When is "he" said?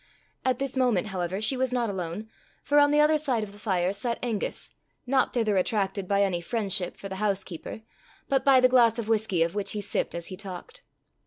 9.73-9.79, 10.33-10.35